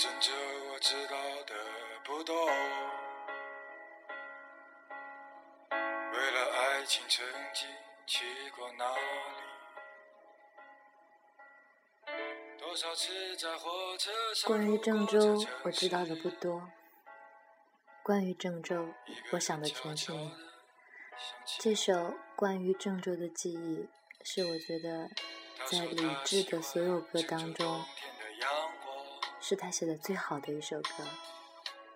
[0.00, 0.32] 郑州，
[0.72, 1.54] 我知道的
[2.04, 2.46] 不多。
[5.72, 7.68] 为了爱情，曾经
[8.06, 8.24] 去
[8.56, 9.00] 过哪里？
[12.60, 16.70] 多少次在火车上关于郑州我知道的不多。
[18.04, 18.94] 关于郑州，
[19.32, 20.32] 我想的全是你。
[21.58, 23.88] 这首关于郑州的记忆，
[24.22, 25.10] 是我觉得
[25.66, 27.84] 在李志的所有歌当中，
[29.48, 30.90] 是他写的最好的一首歌。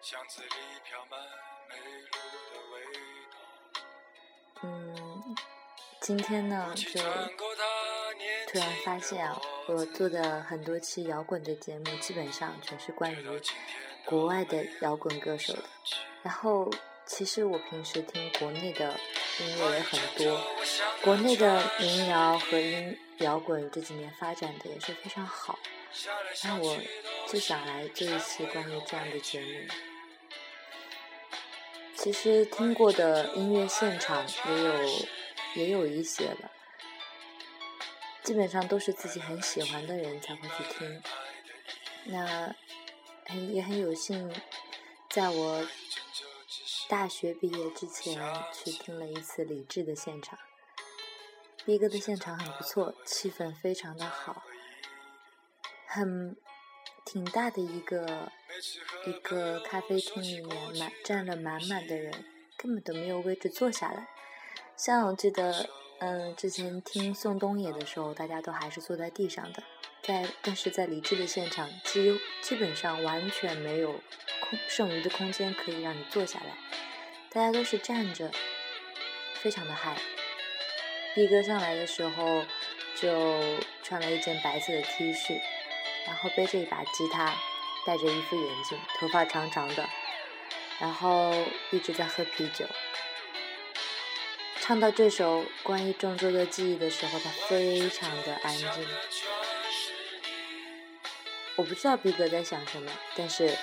[0.00, 0.48] 巷子里
[0.82, 1.20] 飘满
[1.68, 2.16] 美露
[2.48, 2.80] 的味
[3.30, 3.36] 道。
[4.62, 5.36] 嗯，
[6.00, 6.98] 今天呢，就
[8.48, 13.42] 突然发现啊，我做的很多期摇滚的节目，基本上全是关于
[14.06, 15.64] 国外的摇滚歌手的。
[16.22, 16.70] 然后，
[17.04, 18.98] 其实我平时听国内的
[19.40, 20.40] 音乐也很多，
[21.02, 25.58] 国内的民谣和音摇滚这几年发展的也是非常好。
[26.44, 26.78] 那我
[27.32, 29.48] 就想来做一期关于这样的节目。
[31.96, 34.84] 其实听过的音乐现场也有
[35.54, 36.50] 也有一些了，
[38.22, 41.02] 基本上都是自己很喜欢的人才会去听。
[42.04, 42.54] 那
[43.24, 44.30] 很也很有幸，
[45.08, 45.66] 在我
[46.86, 50.38] 大学毕业之前去听了一次李志的现场。
[51.64, 54.42] 逼哥的现场很不错，气氛非常的好，
[55.86, 56.36] 很
[57.12, 58.32] 挺大的一个
[59.04, 62.10] 一个咖啡厅里面满站了满满的人，
[62.56, 64.08] 根本都没有位置坐下来。
[64.78, 65.68] 像我记得，
[65.98, 69.62] 嗯，之前听宋冬野的时候，大家都还是坐在地上的，
[70.02, 73.92] 在但是在李志的现场，基基本上完全没有
[74.40, 76.56] 空剩余的空间可以让你坐下来，
[77.28, 78.30] 大家都是站着，
[79.34, 79.98] 非常的嗨。
[81.14, 82.42] 逼哥上来的时候，
[82.98, 83.38] 就
[83.82, 85.38] 穿了一件白色的 T 恤，
[86.06, 87.34] 然后背着一把吉他，
[87.86, 89.88] 戴着一副眼镜，头发长长的，
[90.78, 91.32] 然后
[91.70, 92.66] 一直在喝啤酒。
[94.60, 98.86] 唱到这首关于郑州的记忆的时候，他非常的安静。
[101.56, 103.56] 我不知道逼哥在想什么，但是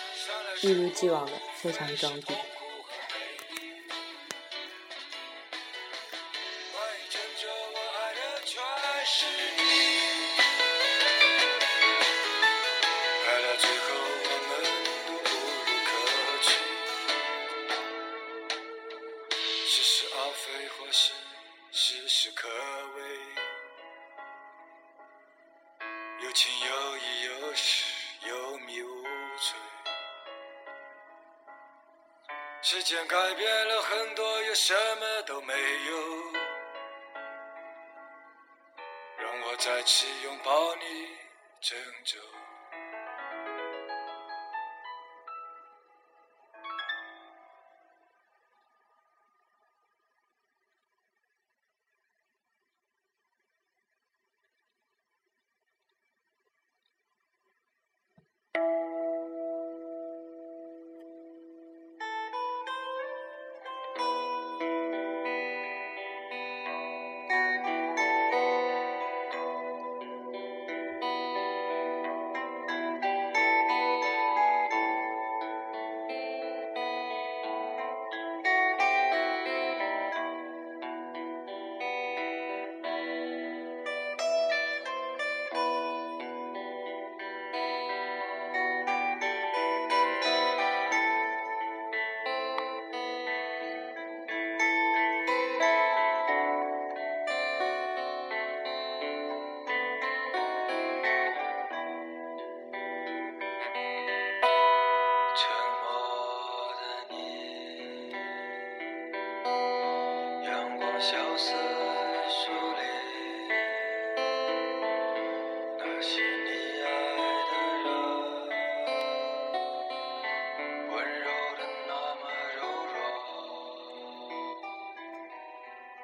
[0.61, 2.35] 一如既往的非常装逼。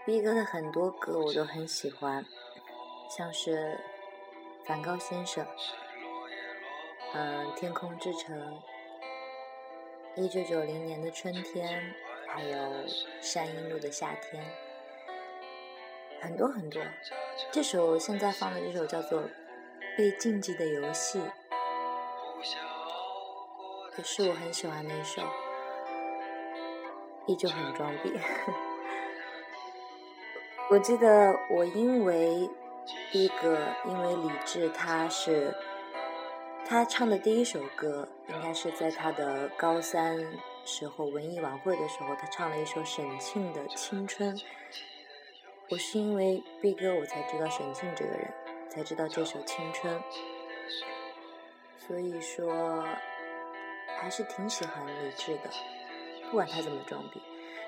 [0.06, 2.24] 逼哥的很多歌我都很喜欢，
[3.10, 3.76] 像是
[4.68, 5.44] 《梵高先生》，
[7.16, 8.62] 嗯，《天空之城》，
[10.22, 11.92] 一九九零年的春天，
[12.28, 12.86] 还有
[13.20, 14.46] 山阴路的夏天，
[16.22, 16.80] 很多很多。
[17.52, 19.22] 这首现在放的这首叫做
[19.98, 21.20] 《被禁忌的游戏》，
[23.98, 25.24] 也是我很喜欢的一首，
[27.26, 28.14] 依旧很装逼。
[30.68, 32.50] 我记得我因为
[33.12, 35.56] 逼哥，因为李志他是
[36.66, 40.18] 他唱的第一首歌应该是在他的高三
[40.66, 44.36] 时候文艺晚会的时候，他唱了一首沈庆的《青春》。
[45.70, 48.34] 我是因为毕哥我才知道沈庆这个人，
[48.68, 49.96] 才知道这首《青春》。
[51.78, 52.84] 所以说，
[54.00, 55.50] 还是挺喜欢李志的，
[56.32, 57.22] 不管他怎么装逼。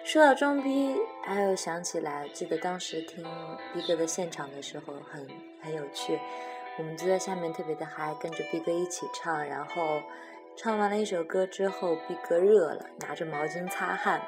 [0.07, 3.21] 说到装逼，还有想起来，记得当时听
[3.73, 5.27] 逼哥的现场的时候，很
[5.61, 6.17] 很有趣。
[6.77, 9.45] 我们就在下面特别的嗨，跟着逼哥一起唱。
[9.45, 10.01] 然后
[10.55, 14.21] 唱完了一首歌之后，逼哥热了，拿着毛巾擦汗。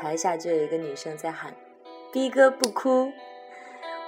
[0.00, 1.54] 台下就有一个女生在喊
[2.12, 3.12] ：“逼哥不哭。”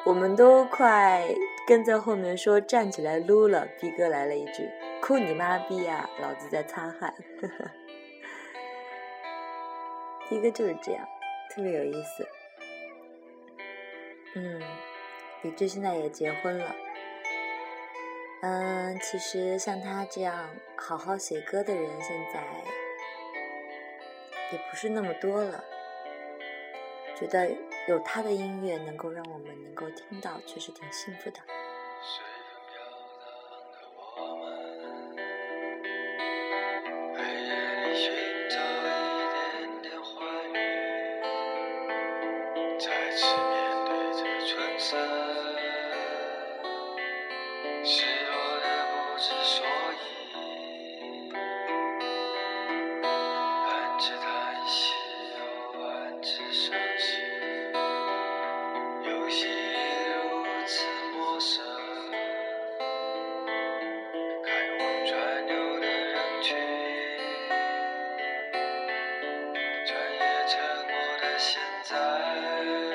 [0.04, 1.24] 我们都快
[1.68, 4.68] 跟在后面说站起来撸了，逼哥来了一句
[5.00, 7.70] ：“哭你妈逼啊，老子在擦汗。”呵 呵
[10.28, 11.06] 逼哥就是这样，
[11.50, 12.26] 特别有意思。
[14.36, 14.60] 嗯，
[15.42, 16.74] 李志现在也结婚了。
[18.42, 22.42] 嗯，其实像他这样好好写歌的人，现在
[24.52, 25.64] 也不是那么多了。
[27.16, 27.50] 觉得
[27.86, 31.38] 有他的音乐能够让我们能够听到，确实挺幸福的。
[71.84, 72.93] 其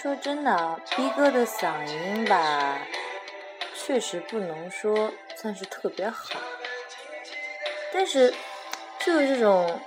[0.00, 2.78] 说真的，逼哥的嗓音吧，
[3.74, 6.38] 确实不能说算是特别好，
[7.92, 8.32] 但是
[9.00, 9.80] 就是这种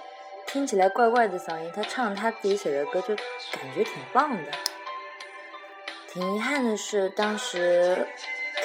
[0.46, 4.52] 听起来怪怪的嗓音，他唱他自己写的歌就感觉挺棒的。
[6.10, 8.06] 挺遗憾的是，当时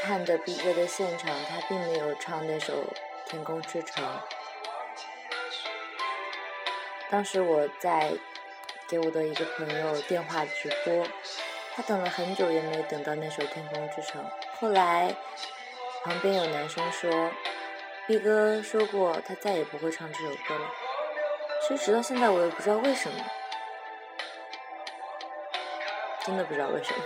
[0.02, 2.72] 看的逼哥的现场，他并没有唱那首
[3.30, 4.04] 《天空之城》。
[7.08, 8.14] 当时我在。
[8.88, 11.04] 给我的一个朋友电话直播，
[11.76, 14.24] 他等了很久也没等到那首《天空之城》。
[14.58, 15.14] 后来
[16.02, 17.30] 旁边有男生说
[18.06, 20.70] ，B 哥说过他再也不会唱这首歌了。
[21.60, 23.22] 其实直到现在我也不知道为什么，
[26.24, 27.04] 真的不知道为什么。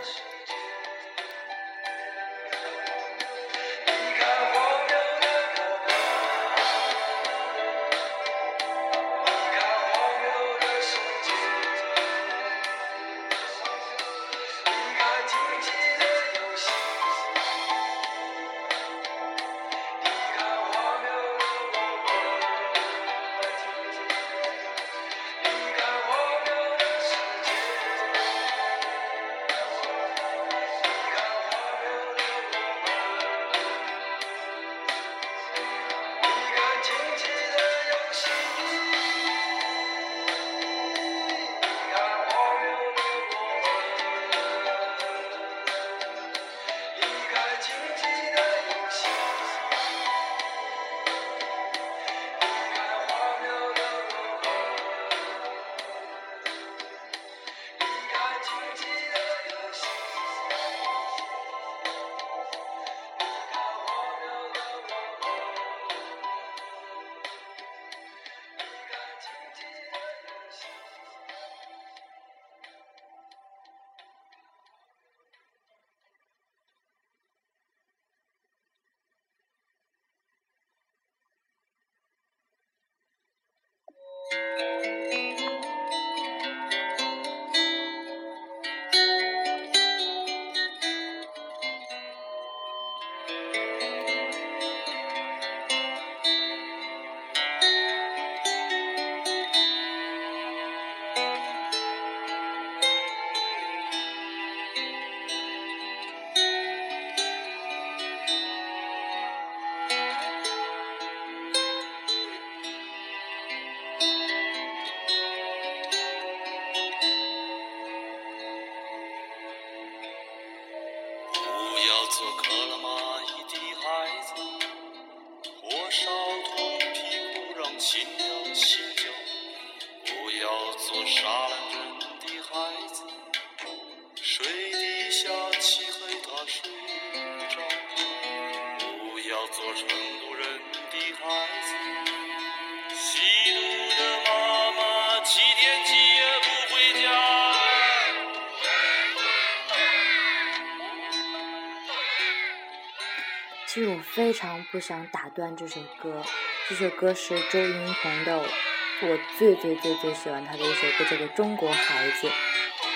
[153.72, 156.24] 其实我非常不想打断这首歌，
[156.68, 162.26] 这首歌是周云鹏的，我最最最最喜欢他的一首歌，叫做《中国孩子》，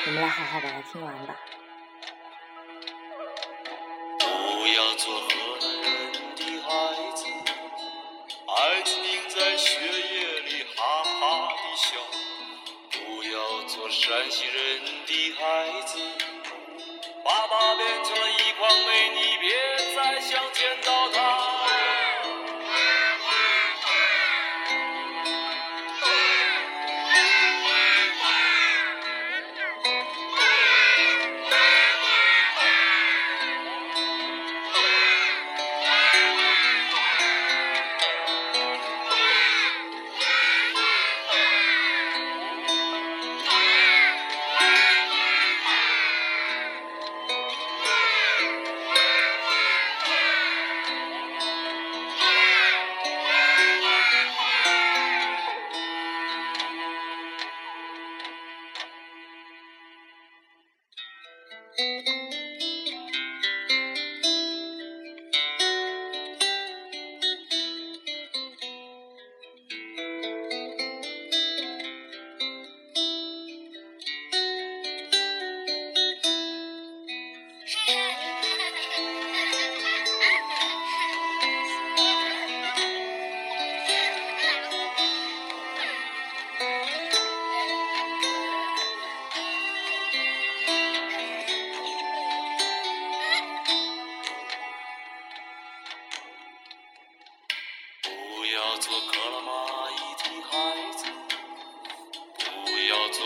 [0.06, 1.36] 我们来好好把它听完吧。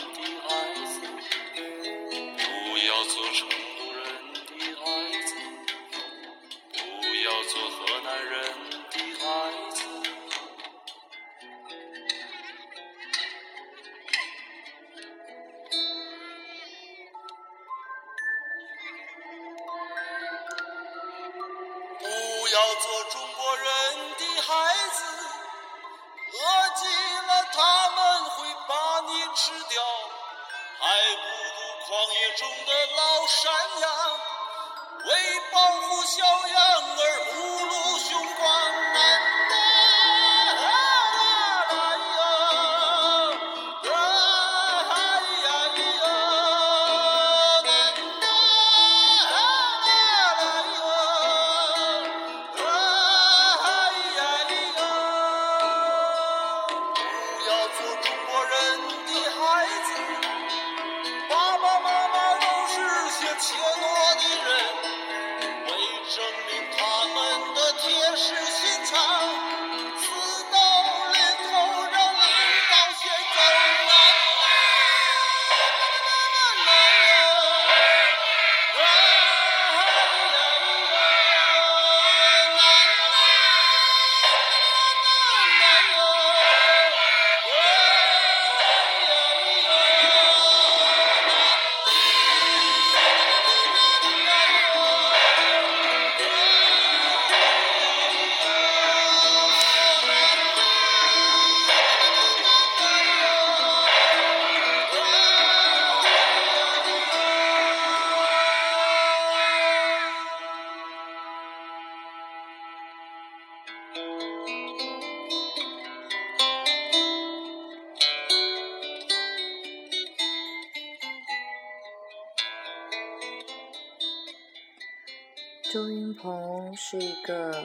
[126.21, 127.63] 鹏是一个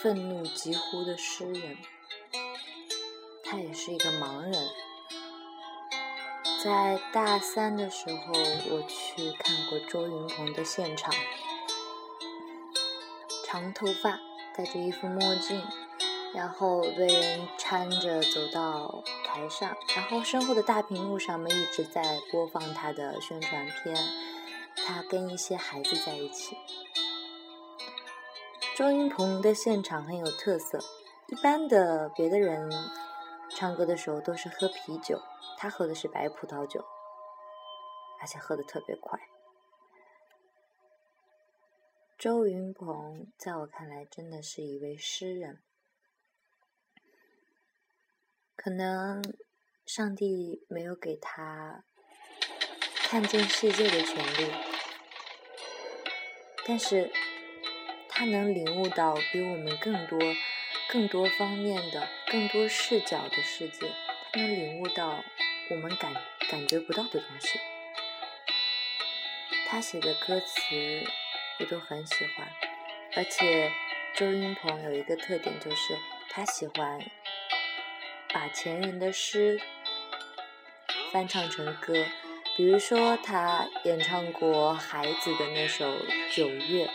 [0.00, 1.76] 愤怒疾呼的诗人，
[3.44, 4.52] 他也是一个盲人。
[6.62, 8.32] 在大三的时候，
[8.70, 11.12] 我去看过周云鹏的现场，
[13.46, 14.18] 长头发，
[14.56, 15.62] 戴着一副墨镜，
[16.34, 23.96] 然后被人搀着走到台上，然后身后的大屏幕上面一直在播放他的宣传片。
[24.74, 26.56] 他跟一些孩子在一起。
[28.74, 30.78] 周云鹏的现场很有特色，
[31.28, 32.70] 一般的别的人
[33.50, 35.20] 唱歌的时候都是喝啤酒，
[35.58, 36.82] 他喝的是白葡萄酒，
[38.18, 39.20] 而且喝的特别快。
[42.18, 45.62] 周云鹏在我看来真的是一位诗人，
[48.56, 49.22] 可能
[49.84, 51.84] 上帝没有给他
[53.02, 54.50] 看见世界的权利，
[56.66, 57.12] 但是。
[58.22, 60.16] 他能领悟到比我们更多、
[60.88, 63.88] 更多方面的、更多视角的世界，
[64.32, 65.24] 他能领悟到
[65.70, 66.14] 我们感
[66.48, 67.58] 感觉不到的东西。
[69.66, 70.54] 他写的歌词
[71.58, 72.48] 我都很喜欢，
[73.16, 73.72] 而且
[74.14, 75.98] 周云鹏有一个特点，就是
[76.30, 77.00] 他喜欢
[78.32, 79.60] 把前人的诗
[81.10, 81.92] 翻唱成歌，
[82.56, 85.90] 比如说他演唱过孩子的那首
[86.32, 86.86] 《九月》。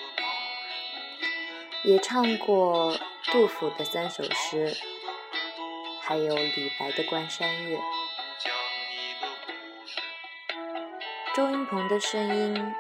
[1.84, 2.98] 也唱过
[3.32, 4.76] 杜甫的三首诗，
[6.02, 7.78] 还有李白的《关山月》。
[11.36, 12.74] 周云鹏的声音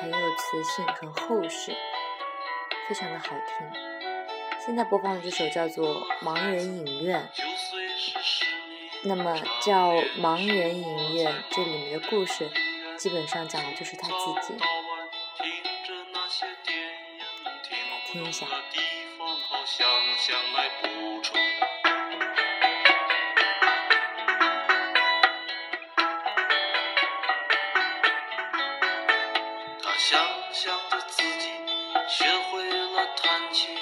[0.00, 1.76] 很有磁性，很厚实，
[2.88, 3.66] 非常的好听。
[4.64, 7.28] 现在播放的这首叫做《盲人影院》，
[9.02, 12.48] 那么叫《盲人影院》这里面的故事，
[12.96, 14.14] 基本上讲的就是他自
[14.46, 14.54] 己。
[18.10, 18.44] 听一下。
[29.82, 30.20] 他想
[30.52, 31.50] 象着自己
[32.08, 33.76] 学会了弹琴，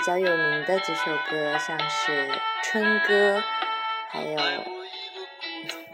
[0.00, 2.28] 比较有名的几首歌，像是
[2.62, 3.38] 《春歌》，
[4.08, 4.38] 还有《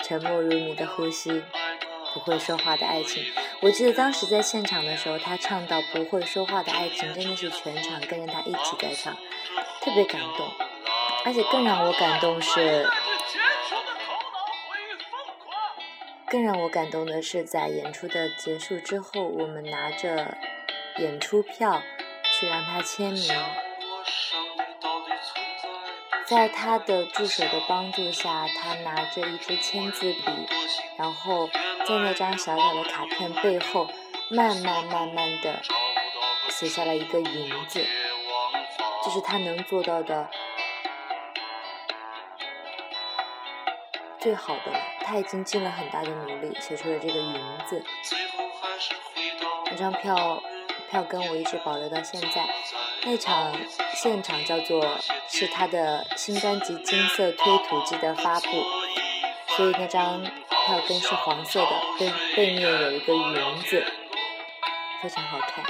[0.05, 1.33] 沉默如你的呼吸》，
[2.15, 3.25] 不会说话的爱情。
[3.63, 9.13] 我记得当时在现场的时候，他唱到《不会说话的爱情》，真的是全场跟着他一起在唱，
[9.81, 10.49] 特别感动。
[11.25, 12.89] 而且更让我感动是，
[16.29, 20.37] 更让我感动的是，在演出的结束之后，我们拿着。
[20.99, 21.83] 演出票
[22.33, 23.31] 去让他签名，
[26.27, 30.23] 在他的助手的帮助下，他拿着一支签字笔，
[30.97, 31.49] 然后
[31.87, 33.89] 在那张小小的卡片背后，
[34.29, 35.63] 慢慢慢慢的
[36.51, 37.87] 写下了一个“云”字，
[39.05, 40.29] 这是他能做到的
[44.19, 44.81] 最好的了。
[45.03, 47.85] 他已经尽了很大的努力，写出了这个“云”字。
[49.71, 50.43] 那张票。
[50.89, 52.49] 票根我一直保留到现在。
[53.03, 53.53] 那场
[53.93, 54.97] 现场叫做
[55.39, 58.47] 是他的新专辑《金色推土机》的发布，
[59.49, 63.85] 所以那张票根是黄色的，背背面有一个云字，
[65.03, 65.63] 非常好看。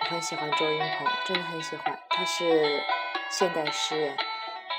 [0.00, 2.82] 我很喜欢周云鹏，真的很喜欢，他是
[3.30, 4.14] 现代诗人，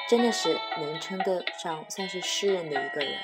[0.07, 3.17] 真的是能称得上算是诗人的一个人。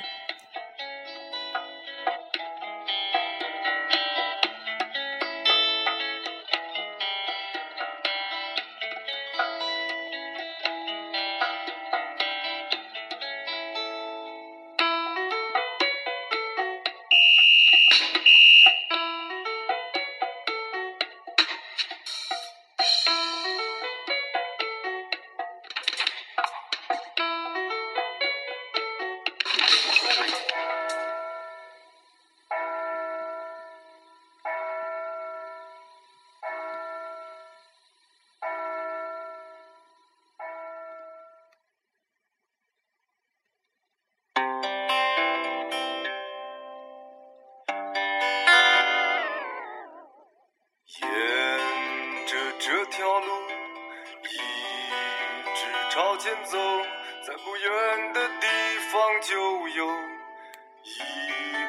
[60.87, 60.99] 一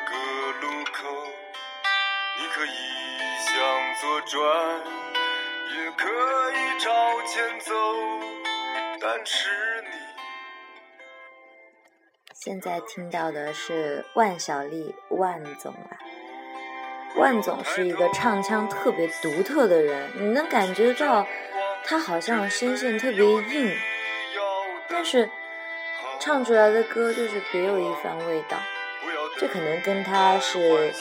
[0.04, 0.12] 个
[0.60, 1.08] 路口，
[2.36, 2.68] 你可以
[3.40, 3.54] 向
[3.98, 4.44] 左转，
[5.74, 6.06] 也可
[6.52, 7.72] 以朝前走，
[9.00, 9.48] 但是
[9.84, 9.88] 你。
[12.34, 15.96] 现在听到的是万晓利，万总啊。
[17.16, 21.26] 万总是一个唱腔特别独特的人，你能感觉到
[21.82, 23.74] 他好像声线特别硬，
[24.90, 25.30] 但是
[26.20, 28.58] 唱出来的歌就是别有一番味道。
[29.38, 30.92] 这可能跟他是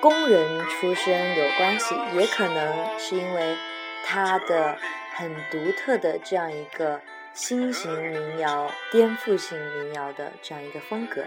[0.00, 3.56] 工人出身有关系，也可能是因为
[4.04, 4.78] 他的
[5.14, 7.00] 很独特的这样一个
[7.32, 11.24] 新型民谣、颠覆性民谣的这样一个风格。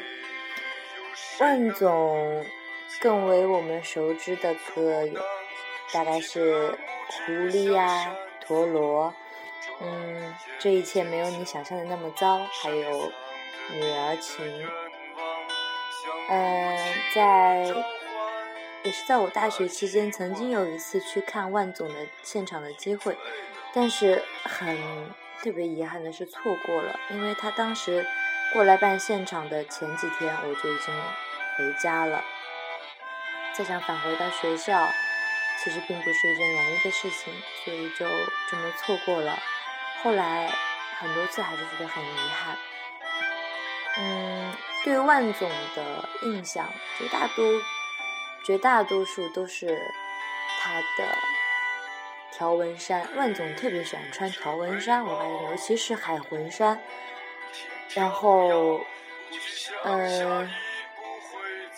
[1.39, 2.45] 万总。
[2.99, 5.21] 更为我们熟知的歌有，
[5.93, 8.15] 大概是《狐狸》呀，
[8.47, 9.13] 《陀螺》，
[9.81, 12.89] 嗯，这一切没有你想象的那么糟，还有
[13.73, 14.45] 《女儿情》。
[16.29, 16.77] 嗯，
[17.13, 17.73] 在
[18.83, 23.17] 也是在我大学期间，曾经有一次去看万总的现场的机会，
[23.73, 24.77] 但是很
[25.41, 28.05] 特别遗憾的是错过了，因为他当时
[28.53, 30.93] 过来办现场的前几天，我就已经
[31.57, 32.23] 回家了。
[33.53, 34.87] 再想返回到学校，
[35.63, 38.05] 其实并不是一件容易的事情，所以就
[38.49, 39.39] 这么错过了。
[40.03, 40.51] 后来
[40.99, 42.55] 很多次还是觉得很遗憾。
[43.99, 44.36] 嗯，
[44.87, 46.65] 对万总的印象，
[46.97, 47.45] 绝大多
[48.45, 49.67] 绝大多数都是
[50.61, 51.17] 他的
[52.31, 53.05] 条纹衫。
[53.17, 56.81] 万总特别喜欢穿条纹衫，我发现，尤其是海魂衫。
[57.95, 58.79] 然后，
[59.83, 60.49] 嗯。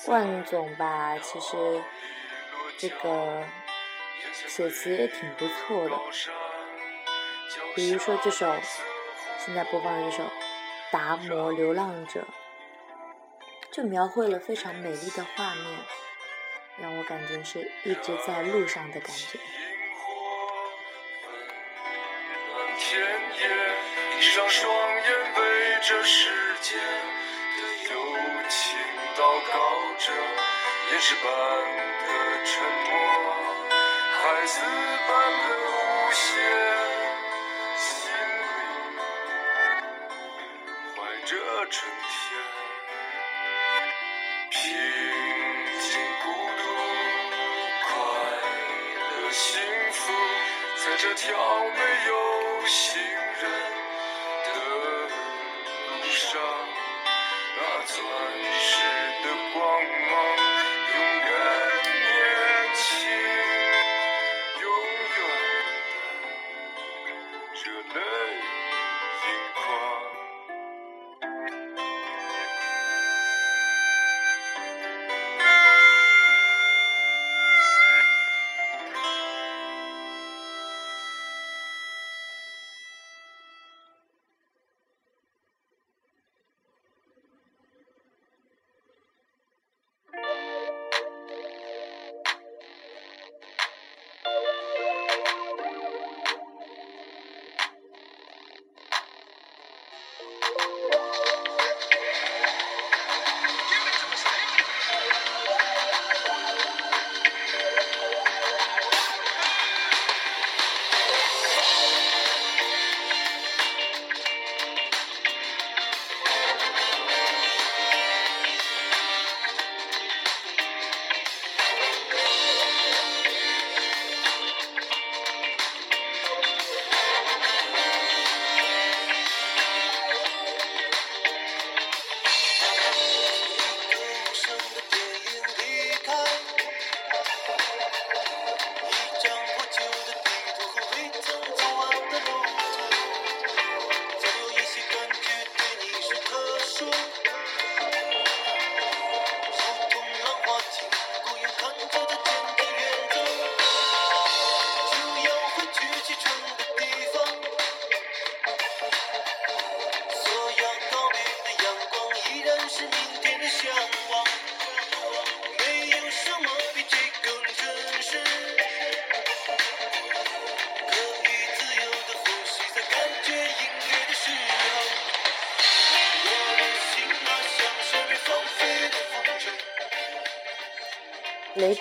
[0.06, 1.82] 万总吧，其实
[2.78, 3.44] 这个
[4.48, 5.96] 写词也挺不错的，
[7.76, 8.50] 比如说这首
[9.40, 10.24] 现在播放的这首
[10.90, 12.22] 《达摩流浪者》，
[13.72, 15.80] 就描绘了非常美丽的画面，
[16.82, 19.40] 让我感觉是一直在路上的感觉。
[29.16, 29.52] 祷告
[29.98, 30.04] 着，
[30.92, 32.06] 岩石般的
[32.46, 32.52] 沉
[32.86, 32.92] 默，
[34.16, 34.54] 孩子
[35.08, 35.10] 般
[35.44, 35.68] 的无
[36.14, 36.24] 邪，
[37.76, 37.84] 心
[38.16, 38.48] 里
[40.96, 41.30] 怀着
[41.70, 41.78] 春
[51.10, 51.34] 这条
[51.74, 53.19] 没有行人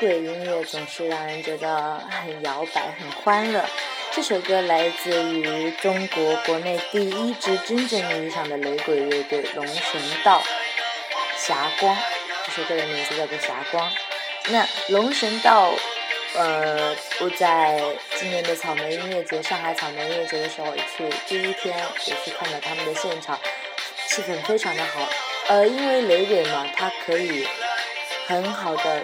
[0.01, 3.65] 鬼音乐总是让人觉得很摇摆、很欢乐。
[4.13, 10.41] 这首歌来自于中国国内第一支真正意义上的雷鬼乐队龙神道，
[11.47, 11.97] 《霞光》。
[12.47, 13.91] 这首歌的名字叫做《霞光》。
[14.51, 15.73] 那龙神道
[16.37, 17.83] 呃，我在
[18.17, 23.37] 今年的草莓音乐节，上海草莓音乐节的时候去，第一天也去看到他们的现场，
[24.07, 25.09] 气氛非常的好。
[25.49, 27.49] 呃，因为雷鬼嘛，它可以
[28.27, 29.03] 很好的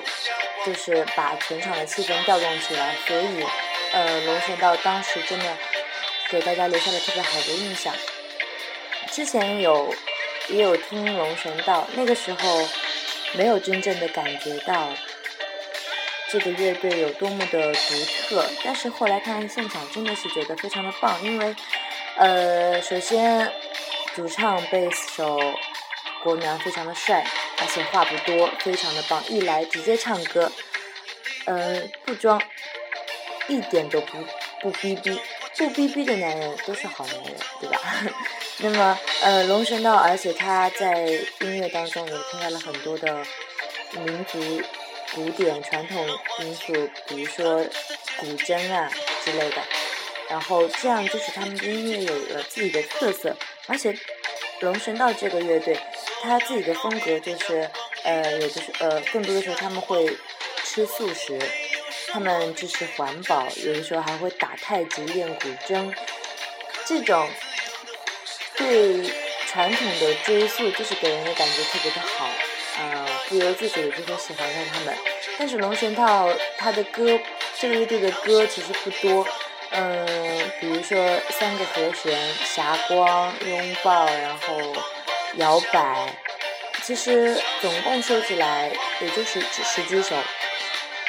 [0.65, 3.45] 就是把全场的气氛调动起来，所以
[3.93, 5.45] 呃，龙神道当时真的
[6.31, 7.95] 给大家留下了特别好的印象。
[9.11, 9.95] 之前有
[10.49, 12.69] 也有听龙神道，那个时候
[13.35, 14.89] 没有真正的感觉到。
[16.31, 21.55] 这个乐队有多么的独特，但是后来看现场真的是觉得非常的棒，因为，
[22.17, 23.53] 呃，首先
[24.17, 25.39] 主唱贝斯手
[26.25, 27.25] 国苗非常的帅，
[27.65, 30.53] 而且话不多，非常的棒，一来直接唱歌，
[31.47, 32.39] 嗯，不装，
[33.49, 34.19] 一点都不
[34.61, 35.19] 不逼逼，
[35.57, 37.81] 不逼逼的男人都是好男人，对吧？
[38.59, 41.07] 那么，呃，龙神道，而且他在
[41.41, 43.25] 音乐当中也添加了很多的
[43.93, 44.63] 民族。
[45.15, 46.05] 古典传统
[46.41, 46.73] 因素，
[47.07, 47.65] 比如说
[48.17, 48.91] 古筝啊
[49.25, 49.63] 之类的，
[50.29, 53.37] 然后这样就使他们的音乐有了自己的特色。
[53.69, 53.97] 而且
[54.59, 55.79] 龙神道这个乐队，
[56.25, 57.71] 他自己的风格就是，
[58.03, 60.17] 呃，有的是呃，更多的时候他们会
[60.65, 61.39] 吃素食，
[62.11, 65.93] 他们支持环保，有的时候还会打太极、练古筝。
[66.87, 67.29] 这种
[68.57, 69.11] 对
[69.47, 72.27] 传统的追溯，就是给人的感觉特别的好。
[72.77, 74.95] 呃，不由自主的就会喜欢上他们。
[75.39, 77.19] 但是龙神套他的歌，
[77.59, 79.27] 这个乐队的歌其实不多。
[79.71, 80.97] 嗯，比如说
[81.31, 84.57] 三个和弦、霞光、拥抱，然后
[85.37, 86.15] 摇摆，
[86.83, 88.71] 其实总共收起来
[89.01, 90.17] 也就是十几首，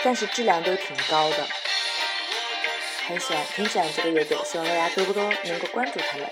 [0.04, 1.48] 但是质量都挺高的。
[3.08, 6.28] 很喜欢，挺喜欢这个乐队，希望大家多多能够关注他们。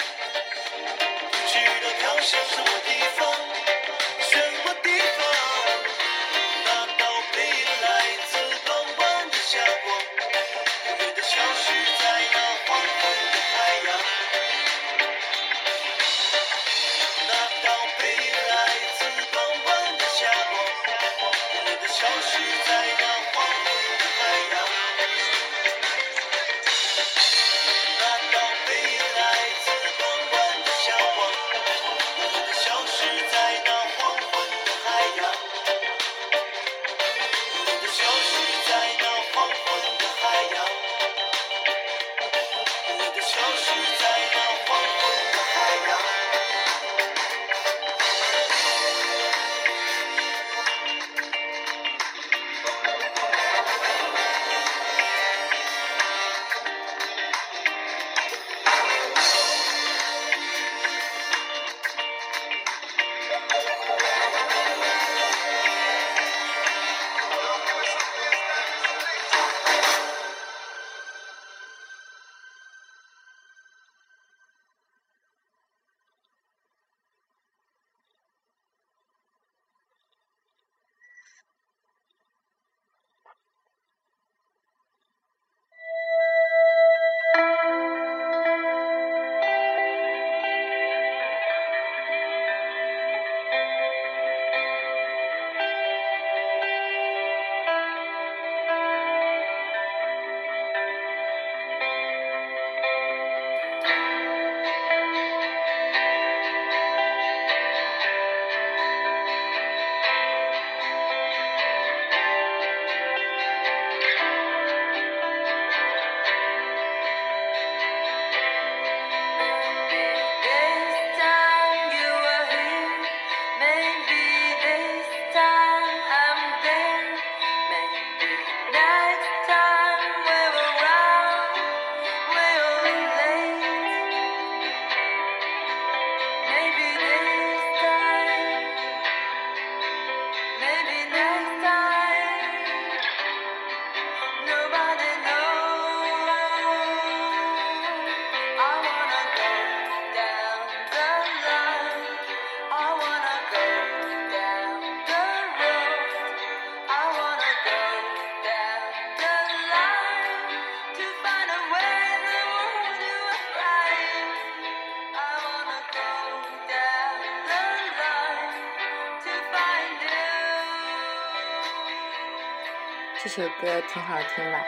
[173.35, 174.59] 这首歌挺好听吧，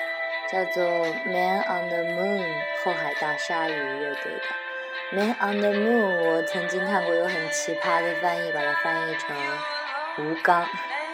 [0.52, 0.84] 叫做
[1.26, 2.42] 《Man on the Moon》
[2.84, 4.42] 后海大鲨鱼乐队的
[5.16, 6.18] 《Man on the Moon》。
[6.32, 9.38] 我曾经看过有很奇葩的翻译，把它翻译成
[10.18, 10.68] 吴刚，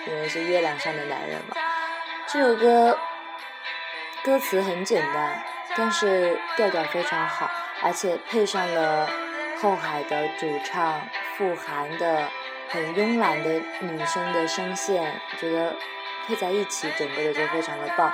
[0.08, 1.58] 因为是月亮上的男人嘛。
[2.26, 2.98] 这首歌
[4.24, 5.44] 歌词很简单，
[5.76, 7.52] 但是调调非常好，
[7.84, 9.10] 而且配上了
[9.62, 11.02] 后海的主唱
[11.36, 12.30] 傅函的
[12.70, 15.76] 很慵懒的女生的声线，觉得
[16.32, 18.10] 配在一起，整个的就非常的棒。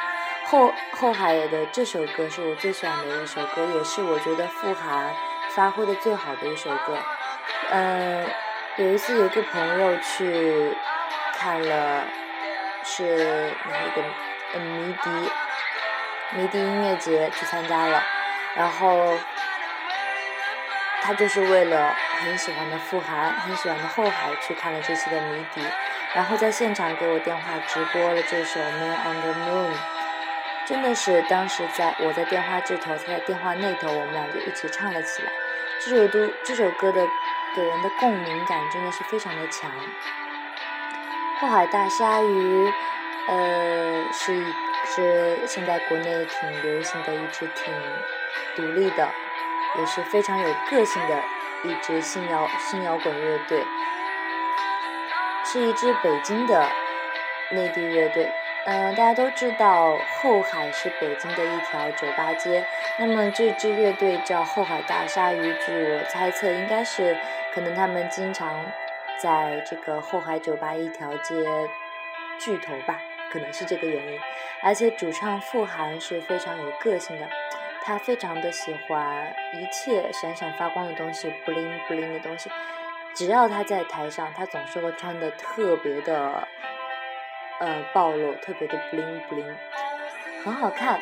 [0.45, 5.13] 后后海的这首歌是我最喜欢的一首歌，也是我觉得傅函
[5.51, 6.97] 发挥的最好的一首歌。
[7.69, 8.25] 嗯，
[8.77, 10.75] 有一次有个朋友去
[11.33, 12.05] 看了，
[12.83, 14.01] 是哪一个？
[14.55, 15.09] 嗯，迷笛。
[16.31, 18.03] 迷笛音乐节去参加了，
[18.55, 19.13] 然后
[21.01, 25.61] 他就是为了很喜欢的傅函、很喜欢的后海去看了这期的迷笛，
[26.17, 29.71] 然后在现场给我电话直播了这首《Man on the Moon》，
[30.65, 35.31] 真的是当时在我在电话这头，他在电话那头，我们俩就一起唱了起来。
[35.79, 37.05] 这首都这首歌的
[37.55, 39.69] 给人的共鸣感真的是非常的强。
[41.39, 42.73] 后海大鲨鱼，
[43.27, 44.53] 呃，是一。
[44.89, 47.73] 是现在国内挺流行的一支挺
[48.55, 49.09] 独立的，
[49.77, 51.21] 也是非常有个性的
[51.65, 53.65] 一支新摇新摇滚乐队，
[55.49, 56.69] 是一支北京的
[57.51, 58.29] 内地乐队。
[58.65, 62.65] 嗯，大家都知道后海是北京的一条酒吧街，
[62.99, 67.15] 那么这支乐队叫后海大鲨鱼，据我猜测应该是
[67.53, 68.65] 可能他们经常
[69.17, 71.33] 在这个后海酒吧一条街
[72.37, 72.99] 聚头吧。
[73.31, 74.19] 可能是这个原因，
[74.63, 77.27] 而且主唱傅函是非常有个性的，
[77.83, 82.49] 他非常的喜欢一切闪闪发光的东西，不灵不灵的东西。
[83.17, 86.47] 只要他在台上，他总是会穿的特别的，
[87.59, 89.57] 呃，暴露，特别的不灵不灵，
[90.43, 91.01] 很好看，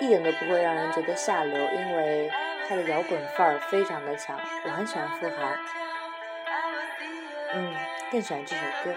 [0.00, 2.28] 一点都不会让人觉得下流，因为
[2.68, 4.36] 他的摇滚范儿非常的强。
[4.64, 5.56] 我很喜欢傅函，
[7.54, 7.72] 嗯，
[8.10, 8.92] 更喜欢这首歌，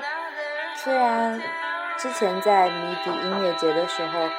[0.75, 1.39] 虽然。
[1.97, 4.29] 之前在迷笛音乐节的时候，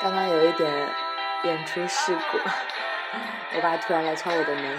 [0.00, 0.88] 刚刚有一点
[1.44, 2.38] 演出事故，
[3.56, 4.78] 我爸突然来敲我的门，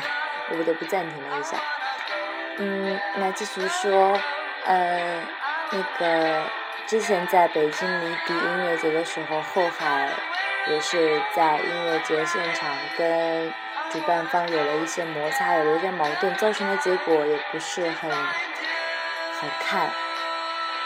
[0.49, 1.57] 我不得不暂停了一下。
[2.57, 4.19] 嗯，那继续说，
[4.65, 5.21] 呃，
[5.71, 6.43] 那个
[6.87, 10.09] 之前在北京迷笛音乐节的时候，后海。
[10.67, 13.51] 也是在音乐节现场跟
[13.89, 19.89] 主办方有了一些摩擦，有了一些矛盾，造成的结果也不是很好看，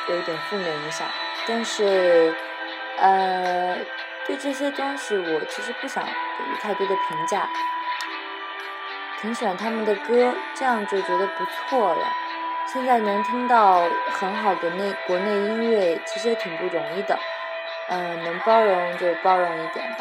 [0.07, 1.05] 有一点负面影响。
[1.45, 2.33] 但是，
[2.97, 3.77] 呃，
[4.25, 7.47] 对这些东西我其实不想给予太多的评价，
[9.21, 12.07] 挺喜欢他们的歌，这样就觉得不错了。
[12.67, 17.17] 现在能听到很好的内国内音乐，其实也挺不容易的。
[17.87, 19.97] 嗯，能包容就包容一点吧。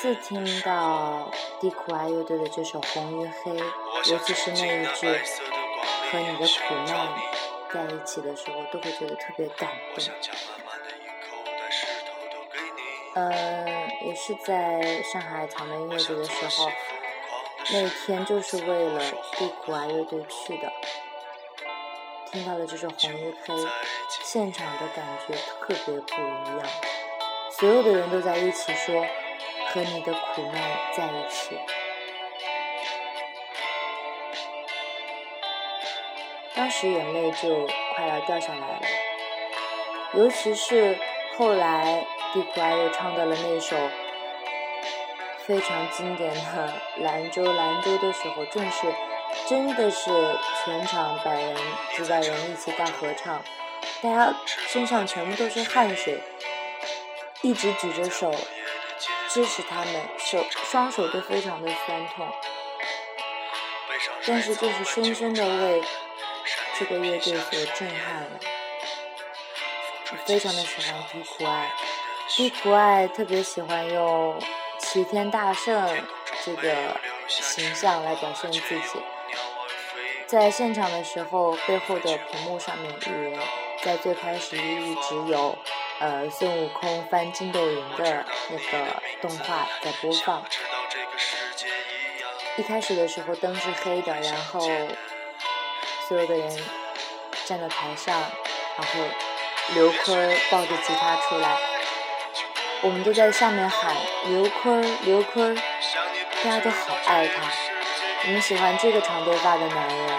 [0.00, 1.28] 次听到
[1.60, 3.50] 地苦爱乐队的这首《红与黑》，
[4.12, 5.08] 尤其是那一句
[6.08, 7.08] “和你的苦难
[7.74, 10.04] 在一起”的时候，都会觉得特别感动。
[13.16, 16.70] 嗯，也是在上海草莓音乐节的时候，
[17.72, 19.00] 那天就是为了
[19.36, 20.72] 地苦爱乐队去的。
[22.30, 23.52] 听到了这首《红与黑》，
[24.22, 26.68] 现场的感觉特别不一样，
[27.58, 29.04] 所有的人都在一起说
[29.70, 30.62] 和你的苦难
[30.96, 31.58] 在一起。
[36.54, 38.80] 当时眼泪就快要掉下来了，
[40.14, 40.98] 尤其是
[41.36, 42.04] 后来
[42.34, 43.76] 地苦爱又唱到了那首
[45.46, 48.92] 非常经典的《兰州兰州》的时候，正是
[49.46, 50.10] 真的是
[50.64, 51.56] 全场百人
[51.96, 53.40] 几百人一起大合唱，
[54.02, 54.34] 大家
[54.66, 56.20] 身上全部都是汗水，
[57.42, 58.34] 一直举着手
[59.38, 62.28] 支持他们，手双手都非常的酸痛，
[64.26, 65.80] 但是就是深深的为。
[66.76, 68.38] 这个乐队所震撼了，
[70.12, 71.72] 我非常的喜欢低苦爱，
[72.28, 74.40] 低苦爱特别喜欢用
[74.78, 75.88] 齐天大圣
[76.44, 79.02] 这个形象来表现自己，
[80.26, 83.38] 在现场的时候，背后的屏幕上面也
[83.82, 85.58] 在最开始一直有
[86.00, 90.42] 呃孙悟空翻筋斗云的那个动画在播放，
[92.56, 94.60] 一开始的时候灯是黑的，然后。
[96.08, 96.58] 所有的人
[97.44, 99.00] 站在台上，然后
[99.74, 101.54] 刘坤抱着吉他出来，
[102.80, 103.94] 我们都在下面喊
[104.24, 105.54] 刘坤，刘坤，
[106.42, 107.42] 大家都好爱他。
[108.24, 110.18] 我们喜欢这个长头发的男人，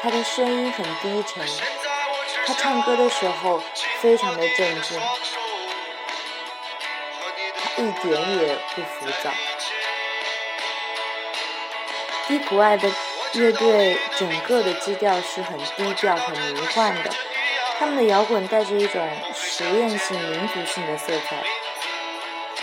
[0.00, 1.44] 他的声音很低沉，
[2.46, 3.62] 他唱歌的时候
[4.00, 5.00] 非常的镇静，
[7.58, 9.30] 他一点也不浮躁。
[12.28, 12.90] 低谷爱的。
[13.36, 17.10] 乐队整个的基调是很低调、很迷幻的，
[17.76, 21.42] 他们的摇滚带着一种实验性、民族性的色彩，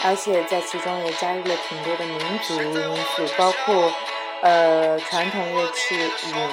[0.06, 3.94] 而且在其中也加入了挺多的民族因素，包括
[4.42, 6.50] 呃传统乐器铃、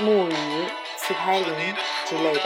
[0.00, 0.66] 木鱼、
[0.98, 1.74] 磁拍铃
[2.06, 2.40] 之类的。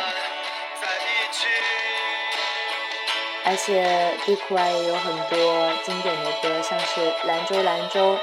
[3.42, 8.14] 而且地库爱也有很多经典的歌，像是《兰州兰州》，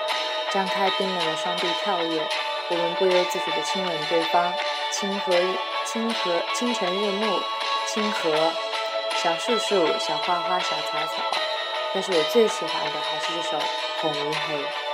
[0.53, 2.27] 张开冰冷的双臂跳跃。
[2.69, 4.53] 我们不由自主的亲吻对方，
[4.91, 5.33] 清河
[5.85, 7.41] 清河清晨日暮，
[7.87, 8.53] 清河
[9.15, 11.23] 小树树小花花小草草，
[11.93, 13.57] 但是我最喜欢的还是这首
[14.01, 14.86] 红与黑。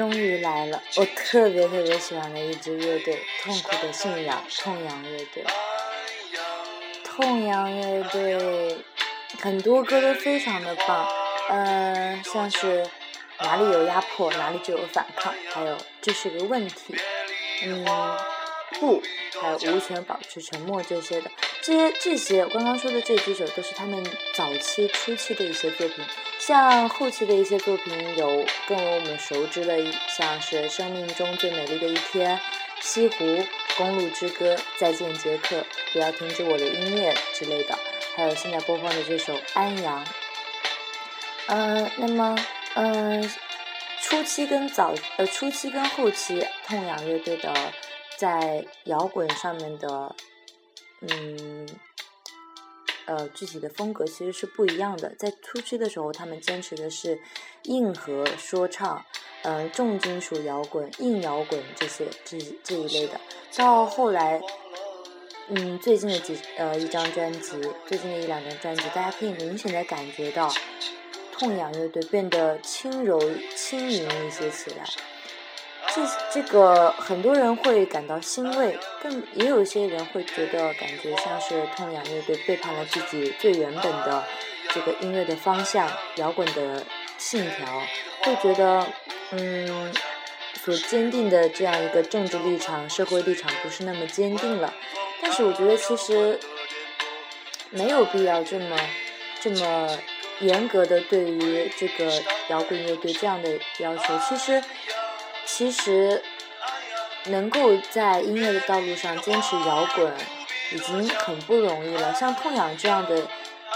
[0.00, 0.82] 终于来了！
[0.96, 5.44] 我特别特别喜欢的一支乐队——痛苦的信仰——痛仰乐队。
[7.04, 8.78] 痛仰乐队
[9.42, 11.06] 很多歌都非常的棒，
[11.50, 12.88] 嗯，像是
[13.40, 16.96] 哪里有压迫，哪里就有反抗，还有这是个问题，
[17.64, 17.84] 嗯，
[18.80, 19.02] 不，
[19.38, 21.30] 还有无权保持沉默这些的。
[21.60, 24.02] 这些这些我刚刚说的这几首都是他们
[24.34, 26.02] 早期初期的一些作品，
[26.40, 29.76] 像后期的一些作品有更为我们熟知的，
[30.08, 32.36] 像是《生命中最美丽的一天》、
[32.80, 33.24] 《西湖》、
[33.76, 35.56] 《公路之歌》、《再见杰克》、
[35.92, 37.78] 《不要停止我的音乐》之类的，
[38.16, 40.04] 还有现在播放的这首《安阳》。
[41.48, 42.34] 嗯，那么
[42.74, 43.30] 嗯，
[44.00, 47.52] 初期跟早呃初期跟后期痛仰乐队的
[48.16, 50.16] 在摇滚上面的。
[51.02, 51.68] 嗯，
[53.10, 55.12] 呃，具体的风格其实是不一样的。
[55.18, 57.18] 在初期的时候，他们坚持的是
[57.64, 59.04] 硬核说唱，
[59.42, 63.20] 呃，重金属摇滚、硬摇滚这些这这一类的。
[63.56, 64.40] 到后来，
[65.48, 70.48] 嗯，最近的几呃一张专辑，最近的一两张专辑，大家可以明显的感觉到，
[71.32, 73.20] 痛仰乐队变得轻柔、
[73.56, 74.84] 轻盈一些起来。
[75.92, 84.24] 这这个很多人会感到欣慰，更也有一些人会觉得感觉像是痛仰乐队背叛了自己最原本的
[84.72, 86.84] 这个音乐的方向、摇滚的
[87.18, 87.82] 信条，
[88.22, 88.86] 会觉得
[89.32, 89.92] 嗯，
[90.62, 94.72] 所坚定的这样一个政治立场、社会立场不是那么坚定了。
[95.20, 96.38] 但是我觉得其实
[97.70, 98.76] 没有必要这么
[99.40, 99.98] 这么
[100.38, 102.12] 严格的对于这个
[102.48, 104.62] 摇滚乐队这样的要求，其实。
[105.52, 106.22] 其实，
[107.26, 110.10] 能够在音乐的道路上坚持摇滚，
[110.72, 112.14] 已经很不容易了。
[112.14, 113.28] 像痛仰这样的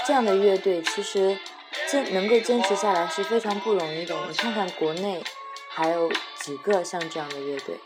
[0.07, 1.39] 这样的乐队，其实
[1.87, 4.17] 坚能够坚持下来是非常不容易的。
[4.29, 5.23] 你看看国内
[5.69, 6.11] 还有
[6.41, 7.79] 几个像这样的乐队，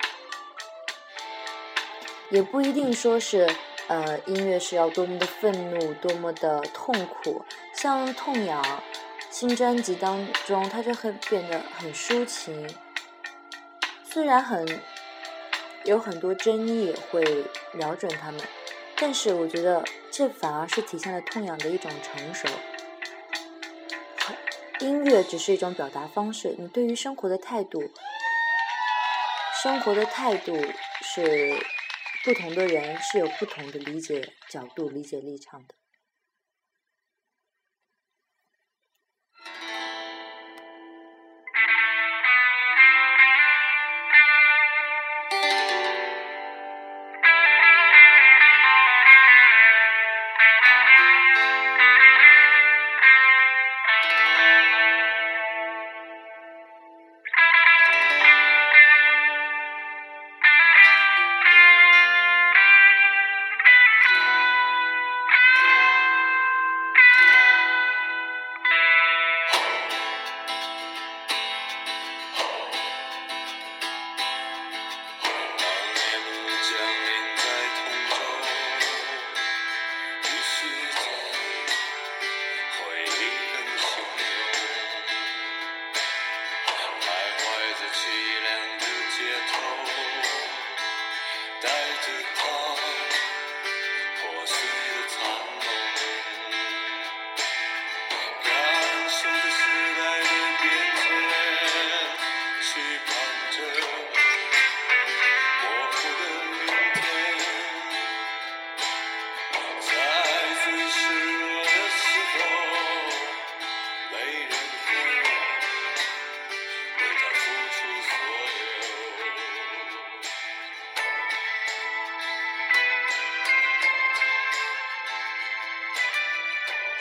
[2.30, 3.50] 也不一定说是
[3.88, 7.44] 呃音乐是要多么的愤怒，多么的痛苦。
[7.74, 8.64] 像痛仰
[9.28, 12.68] 新专辑当中，它就会变得很抒情。
[14.18, 14.66] 虽然很
[15.84, 17.22] 有很多争议会
[17.72, 18.40] 瞄准他们，
[18.96, 22.48] 但是我觉得这反而是体现了痛仰的一种成熟。
[24.80, 27.80] 音乐只是一种表达方式，你对于生活的态度，
[29.62, 30.52] 生活的态度
[31.00, 31.56] 是
[32.24, 35.77] 不同的人是有不同的理解角度、理解立场的。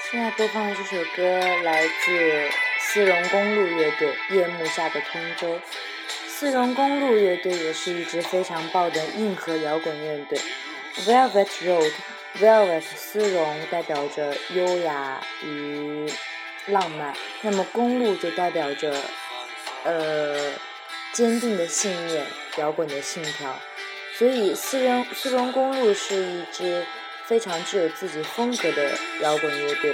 [0.10, 1.24] 现在播放的这首歌
[1.64, 2.50] 来自
[2.80, 5.56] 丝绒公路乐队《夜幕下的通州》。
[6.30, 10.40] 丝绒公路乐队也是一支非常棒的硬核摇滚乐队。
[11.00, 16.10] Velvet Road，Velvet 丝绒代表着优雅与
[16.68, 18.96] 浪漫，那么公路就代表着
[19.84, 20.54] 呃
[21.12, 23.60] 坚定的信念、摇滚的信条。
[24.14, 26.86] 所以丝绒丝绒公路是一支。
[27.28, 29.94] 非常具有自己风格的摇滚乐队。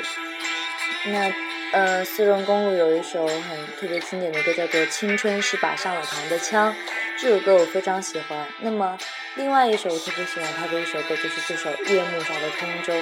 [1.06, 1.34] 那，
[1.72, 6.72] 呃，丝绒公路有一首很特别经典的歌，叫做《青春是把上了膛的枪》。
[7.20, 8.48] 这首歌我非常喜欢。
[8.60, 8.98] 那么，
[9.36, 12.94] 另外一首我特别喜欢他的一首歌，就是这首《夜幕下的通州》。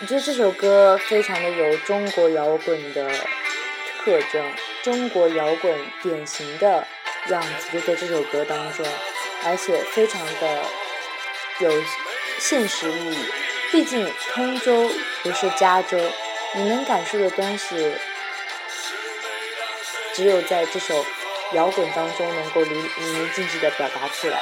[0.00, 3.08] 我觉得这首歌非常的有中国摇滚的
[4.04, 4.44] 特征，
[4.82, 6.86] 中国摇滚典型的
[7.28, 8.84] 样子就在这首歌当中，
[9.44, 10.62] 而且非常的
[11.60, 11.70] 有
[12.38, 13.18] 现实意义。
[13.72, 14.90] 毕竟通州
[15.22, 15.98] 不是加州，
[16.54, 17.92] 你能感受的东西，
[20.14, 21.04] 只有在这首
[21.52, 24.40] 摇滚当中能够淋淋漓尽致的表达出来。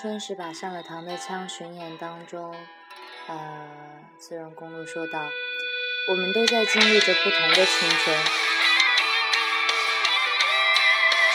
[0.00, 2.54] 春是把上了膛的枪巡演当中，
[3.26, 3.68] 呃，
[4.16, 5.18] 自然公路说道
[6.08, 8.16] ：“我们都在经历着不同的青春，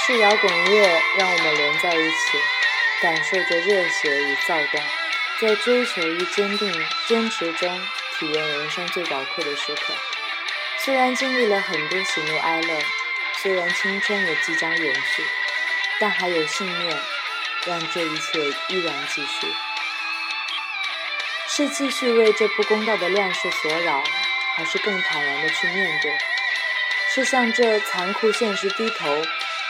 [0.06, 2.16] 是摇滚乐让我们连在一起，
[3.02, 4.82] 感受着热血与躁动，
[5.42, 7.82] 在追求与坚定坚持中
[8.18, 9.94] 体验人生最宝贵的时刻。
[10.86, 12.80] 虽然经历了很多喜怒哀乐，
[13.42, 15.24] 虽然青春也即将远去，
[16.00, 16.98] 但还有信念。”
[17.66, 19.48] 让这一切依然继续，
[21.48, 24.04] 是继续为这不公道的乱世所扰，
[24.58, 26.12] 还是更坦然的去面对？
[27.16, 29.22] 是向这残酷现实低头，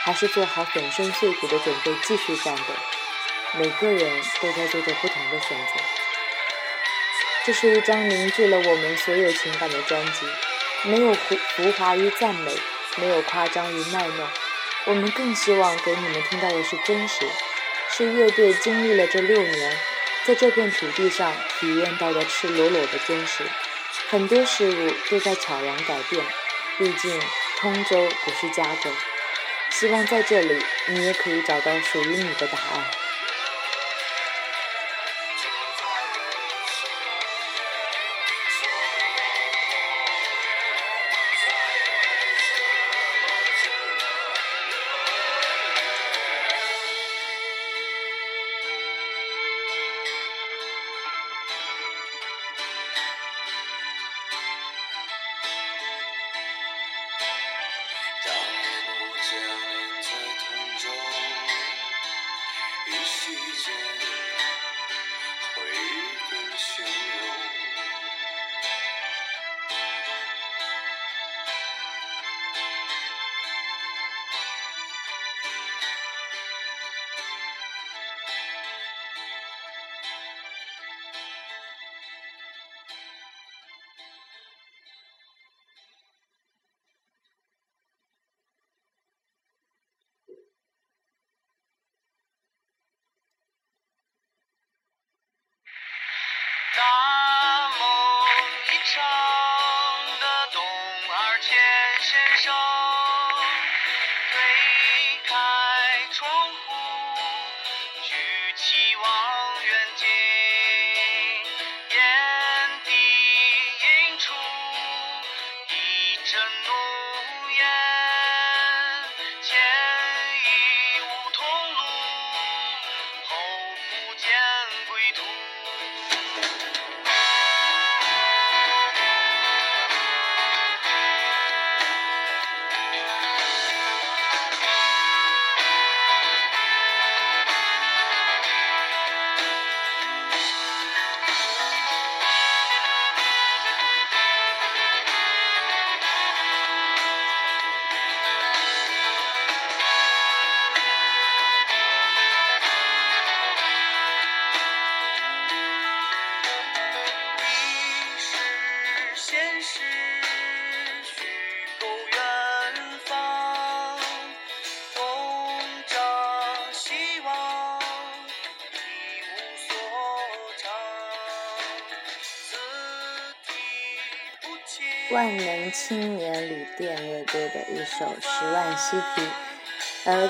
[0.04, 2.64] 还是做好粉身碎骨的准备继续战斗？
[3.60, 5.74] 每个人都在做着不同的选择。
[7.46, 10.26] 这是一张凝聚了我们所有情感的专辑，
[10.84, 12.52] 没有浮浮华与赞美，
[12.96, 14.28] 没有夸张与卖弄，
[14.86, 17.30] 我们更希望给你们听到的是真实。
[17.96, 19.78] 是乐队经历了这六年，
[20.26, 23.44] 在这片土地上体验到的赤裸裸的真实。
[24.10, 26.26] 很多事物都在悄然改变，
[26.80, 27.22] 毕竟
[27.60, 28.90] 通州不是加州。
[29.70, 33.03] 希望在这里，你也可以找到属于你的答案。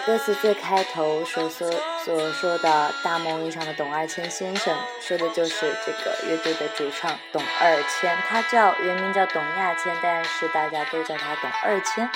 [0.06, 1.72] 歌词最开头所说
[2.04, 12.10] 所说的大梦一场的董二千先生，说的就是这个乐队的主唱董二千，他叫原名叫董亚千，但是大家都叫他董二千，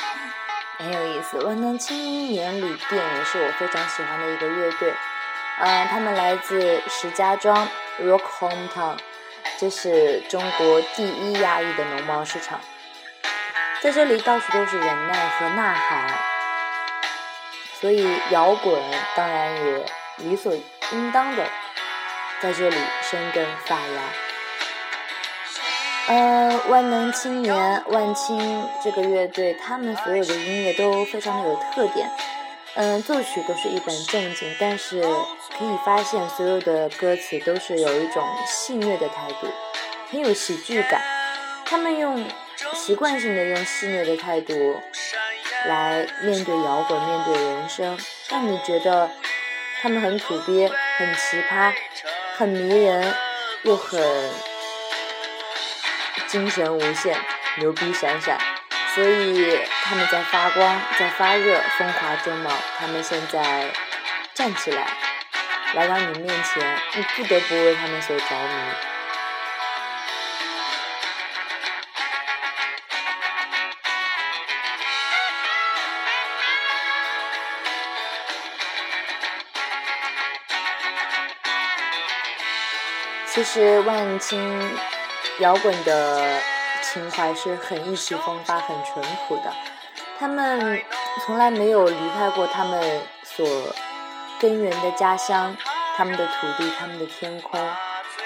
[0.78, 1.40] 很有意思。
[1.46, 4.94] 万能青年旅店也是我非常喜欢的一个乐队，
[5.62, 7.66] 嗯，他们来自石家庄
[8.02, 8.98] Rock Hometown，
[9.58, 12.60] 这是中国第一亚裔的农贸市场，
[13.82, 16.27] 在这里到处都是忍耐和呐喊。
[17.80, 18.82] 所以摇滚
[19.16, 19.86] 当然也
[20.18, 20.54] 理所
[20.92, 21.44] 应当的
[22.42, 24.02] 在这里生根发芽。
[26.08, 32.10] 呃，万能青年万青这个乐队，他们所有的音乐都非常的有特点。
[32.76, 39.48] 嗯，作曲都是一本正经，但是可以发现所有的歌词都是有一种戏谑的态度，
[40.10, 41.02] 很有喜剧感。
[41.66, 42.26] 他们用
[42.74, 44.54] 习惯性的用戏谑的态度。
[45.66, 47.98] 来面对摇滚，面对人生，
[48.30, 49.10] 让你觉得
[49.82, 51.74] 他们很土鳖，很奇葩，
[52.38, 53.14] 很迷人，
[53.64, 54.00] 又很
[56.28, 57.18] 精神无限，
[57.58, 58.38] 牛逼闪闪。
[58.96, 62.52] 所以他们在发光，在发热，风华正茂。
[62.80, 63.70] 他们现在
[64.34, 64.88] 站起来，
[65.74, 68.97] 来到你面前，你不得不为他们所着迷。
[83.38, 84.76] 其实万青
[85.42, 86.42] 摇滚的
[86.82, 88.96] 情怀是很意气风发、很淳
[89.28, 89.54] 朴的。
[90.20, 90.82] 他们
[91.24, 93.48] 从来没有离开过他们所
[94.40, 95.56] 根源的家乡、
[95.96, 97.60] 他们的土地、他们的天空。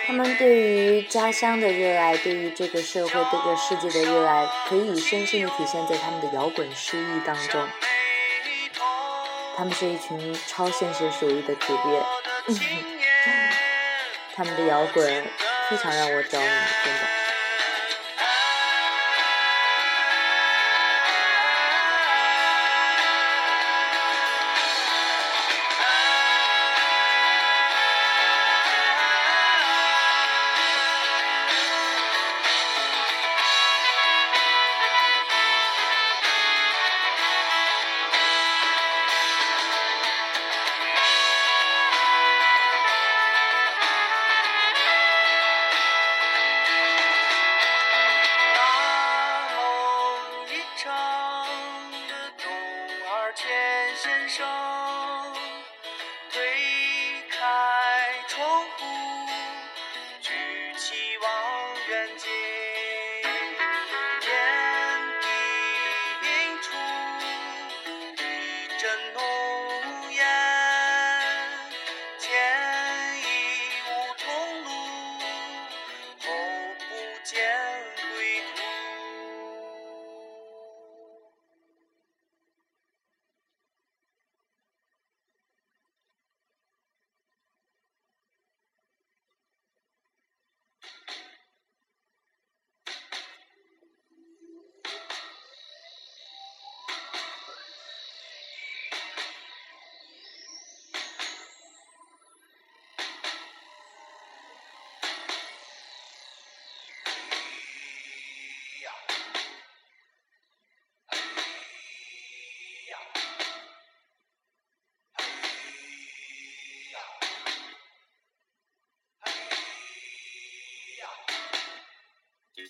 [0.07, 7.61] 他们对于家乡的热爱，对于这个社会、这个世界的热爱，可以深深的体现在他们的摇滚诗意当中。
[9.57, 13.00] 他们是一群超现实主义的土鳖。
[14.33, 15.23] 他们的摇滚
[15.69, 16.45] 非常让我着迷，
[16.83, 17.20] 真的。
[54.31, 54.80] show.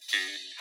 [0.09, 0.60] game.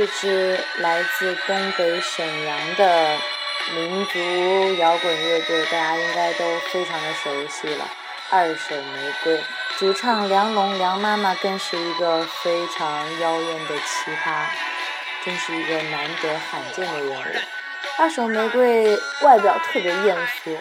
[0.00, 3.18] 这支来自东北沈阳的
[3.74, 4.18] 民族
[4.76, 7.86] 摇滚乐队，大家应该都非常的熟悉了。
[8.30, 9.38] 二手玫瑰
[9.76, 14.46] 主唱梁龙梁妈妈更是一个非常妖艳的奇葩，
[15.22, 17.24] 真是一个难得罕见的人物。
[17.98, 20.56] 二手玫瑰外表特别艳俗，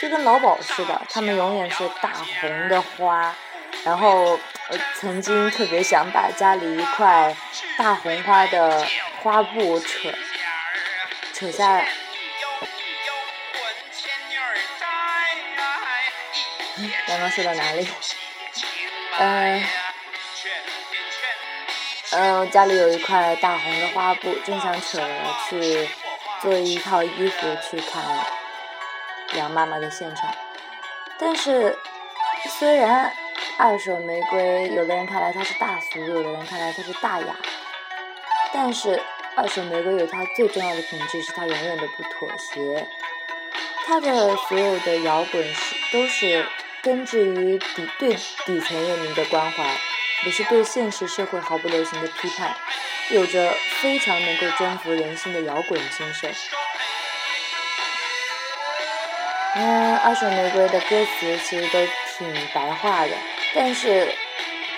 [0.00, 3.34] 就跟老鸨似的，他们永远是大红的花，
[3.84, 4.38] 然后。
[4.96, 7.34] 曾经特别想把家里一块
[7.78, 8.84] 大红花的
[9.22, 10.12] 花布扯
[11.32, 11.88] 扯下来。
[17.06, 17.88] 刚刚说到哪里？
[19.20, 19.64] 嗯，
[22.10, 25.00] 嗯，家里有一块大红的花布，正想扯
[25.48, 25.88] 去
[26.42, 28.02] 做一套衣服去看
[29.34, 30.34] 杨妈妈的现场，
[31.16, 31.78] 但是
[32.58, 33.14] 虽然。
[33.60, 37.34] 二手玫瑰，有的人看来它是大俗，有的人看来它是大雅。
[38.52, 39.02] 但是
[39.36, 42.88] 二手玫瑰有它最重要的品质，是它永远的不妥协。
[43.86, 46.46] 它的所有的摇滚是都是
[46.82, 48.14] 根植于底对
[48.46, 49.64] 底层人民的关怀，
[50.26, 52.54] 也是对现实社会毫不留情的批判，
[53.10, 56.30] 有着非常能够征服人心的摇滚精神。
[59.54, 61.78] 嗯，二手玫瑰的歌词其实都
[62.18, 63.10] 挺白话的。
[63.54, 64.14] 但是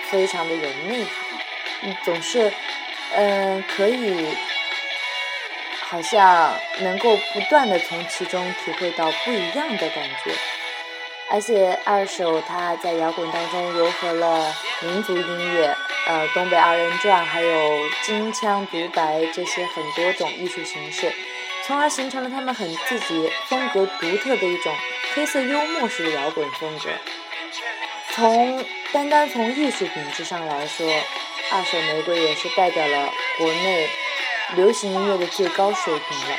[0.09, 1.39] 非常的有内涵，
[1.81, 2.51] 嗯总是
[3.15, 4.35] 嗯可以
[5.81, 10.31] 好像能够不断的从其中体会到不一样的感觉，
[11.29, 15.75] 而且二手它在摇滚当中融合了民族音乐、
[16.07, 21.13] 呃东北二人转，还有京腔独白这些很多种艺术形式，
[21.65, 24.73] 从而形成了他们很自己风格独特的一种
[25.13, 26.89] 黑色幽默式的摇滚风格。
[28.13, 30.85] 从单单从艺术品质上来说，
[31.51, 33.89] 二手玫瑰也是代表了国内
[34.55, 36.37] 流行音乐的最高水平了。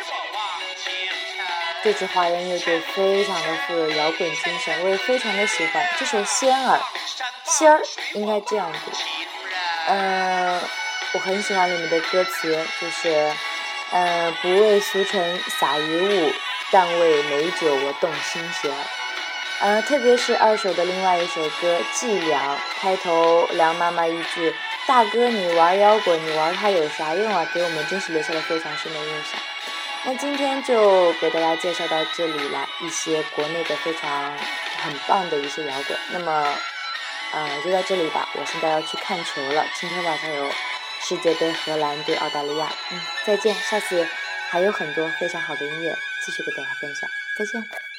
[1.82, 6.78] 这支华人乐队非常的富有摇滚精神，我也非常的喜欢这首《仙儿》，
[7.44, 7.82] 仙儿
[8.14, 8.92] 应该这样读。
[9.88, 10.60] 嗯，
[11.12, 13.32] 我很喜欢里面的歌词，就是
[13.90, 16.32] 嗯，不为俗尘洒一物，
[16.70, 18.72] 但为美酒我动心弦。
[19.58, 24.54] 呃，特别是二手的另外一首歌《伎俩》，开头梁妈妈一句
[24.86, 29.40] “大哥，你玩摇滚，你玩它有啥用啊？”给我们真是留下了非常深的印象。
[30.04, 34.36] 那今天就给大家介绍到这里了，一些国内的非常
[34.78, 35.96] 很棒的一些摇滚。
[36.10, 36.54] 那么，
[37.32, 38.28] 呃，就到这里吧。
[38.34, 40.50] 我现在要去看球了，今天晚上有
[41.00, 42.68] 世界杯，荷兰对澳大利亚。
[42.90, 44.08] 嗯，再见，下次
[44.50, 47.08] 还有很多非常好的音乐继续给大家分享。
[47.36, 47.91] 再见。